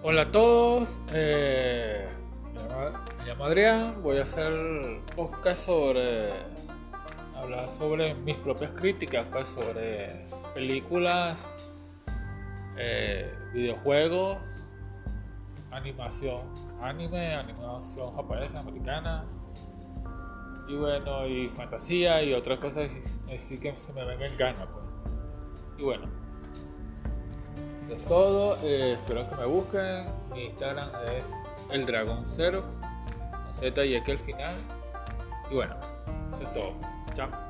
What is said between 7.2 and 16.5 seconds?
hablar sobre mis propias críticas pues, sobre películas, eh, videojuegos, animación,